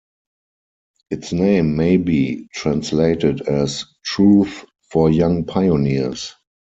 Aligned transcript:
Its 1.11 1.31
name 1.31 1.75
may 1.75 1.95
be 1.97 2.47
translated 2.55 3.41
as 3.41 3.85
"Truth 4.03 4.65
for 4.89 5.11
Young 5.11 5.43
Pioneers". 5.43 6.33